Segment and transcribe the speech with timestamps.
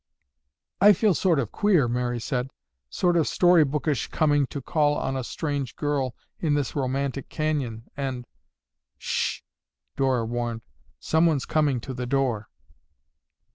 [0.81, 2.49] "I feel sort of queer," Mary said,
[2.89, 8.25] "sort of story bookish—coming to call on a strange girl in this romantic canyon and—"
[8.97, 9.43] "Sh ss!"
[9.97, 10.61] Dora warned.
[10.99, 12.49] "Someone's coming to the door."